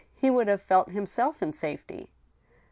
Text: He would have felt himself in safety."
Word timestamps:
He 0.15 0.31
would 0.31 0.47
have 0.47 0.63
felt 0.63 0.89
himself 0.89 1.43
in 1.43 1.53
safety." 1.53 2.09